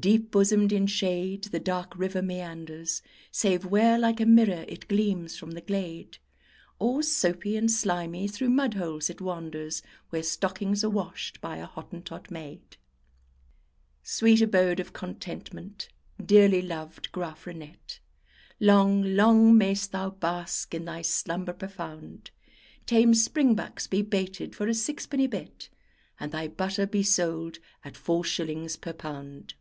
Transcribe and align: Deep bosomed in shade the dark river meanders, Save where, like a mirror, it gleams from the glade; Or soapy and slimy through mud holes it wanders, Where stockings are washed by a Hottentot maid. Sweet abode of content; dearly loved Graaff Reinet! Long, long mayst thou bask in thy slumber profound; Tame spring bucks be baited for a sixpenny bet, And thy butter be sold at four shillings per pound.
Deep 0.00 0.30
bosomed 0.30 0.72
in 0.72 0.86
shade 0.86 1.44
the 1.44 1.60
dark 1.60 1.92
river 1.94 2.22
meanders, 2.22 3.02
Save 3.30 3.66
where, 3.66 3.98
like 3.98 4.22
a 4.22 4.24
mirror, 4.24 4.64
it 4.66 4.88
gleams 4.88 5.36
from 5.36 5.50
the 5.50 5.60
glade; 5.60 6.16
Or 6.78 7.02
soapy 7.02 7.58
and 7.58 7.70
slimy 7.70 8.26
through 8.26 8.48
mud 8.48 8.72
holes 8.72 9.10
it 9.10 9.20
wanders, 9.20 9.82
Where 10.08 10.22
stockings 10.22 10.82
are 10.82 10.88
washed 10.88 11.42
by 11.42 11.58
a 11.58 11.66
Hottentot 11.66 12.30
maid. 12.30 12.78
Sweet 14.02 14.40
abode 14.40 14.80
of 14.80 14.94
content; 14.94 15.90
dearly 16.24 16.62
loved 16.62 17.12
Graaff 17.12 17.44
Reinet! 17.44 18.00
Long, 18.58 19.14
long 19.14 19.58
mayst 19.58 19.92
thou 19.92 20.08
bask 20.08 20.74
in 20.74 20.86
thy 20.86 21.02
slumber 21.02 21.52
profound; 21.52 22.30
Tame 22.86 23.12
spring 23.12 23.54
bucks 23.54 23.86
be 23.86 24.00
baited 24.00 24.56
for 24.56 24.66
a 24.68 24.72
sixpenny 24.74 25.26
bet, 25.26 25.68
And 26.18 26.32
thy 26.32 26.48
butter 26.48 26.86
be 26.86 27.02
sold 27.02 27.58
at 27.84 27.98
four 27.98 28.24
shillings 28.24 28.76
per 28.76 28.94
pound. 28.94 29.52